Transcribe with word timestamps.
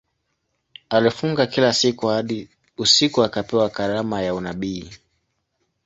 Alifunga 0.89 1.45
kila 1.47 1.73
siku 1.73 2.07
hadi 2.07 2.49
usiku 2.77 3.23
akapewa 3.23 3.69
karama 3.69 4.21
ya 4.21 4.35
unabii. 4.35 4.89